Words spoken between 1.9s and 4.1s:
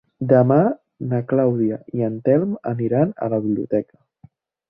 i en Telm aniran a la biblioteca.